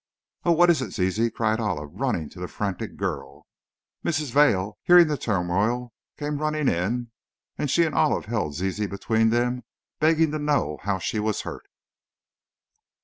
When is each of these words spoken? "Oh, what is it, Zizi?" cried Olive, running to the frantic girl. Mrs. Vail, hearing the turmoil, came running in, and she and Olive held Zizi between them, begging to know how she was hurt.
"Oh, 0.45 0.51
what 0.53 0.71
is 0.71 0.81
it, 0.81 0.93
Zizi?" 0.93 1.29
cried 1.29 1.59
Olive, 1.59 1.93
running 1.93 2.27
to 2.29 2.39
the 2.39 2.47
frantic 2.47 2.97
girl. 2.97 3.45
Mrs. 4.03 4.31
Vail, 4.31 4.79
hearing 4.81 5.05
the 5.05 5.15
turmoil, 5.15 5.93
came 6.17 6.39
running 6.39 6.67
in, 6.67 7.11
and 7.59 7.69
she 7.69 7.83
and 7.85 7.93
Olive 7.93 8.25
held 8.25 8.55
Zizi 8.55 8.87
between 8.87 9.29
them, 9.29 9.63
begging 9.99 10.31
to 10.31 10.39
know 10.39 10.79
how 10.81 10.97
she 10.97 11.19
was 11.19 11.41
hurt. 11.41 11.67